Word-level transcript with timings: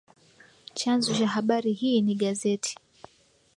Chanzo 0.75 1.13
cha 1.13 1.27
habari 1.27 1.73
hii 1.73 2.01
ni 2.01 2.15
gazeti 2.15 2.77